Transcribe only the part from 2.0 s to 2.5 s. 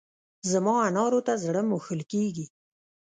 کېږي.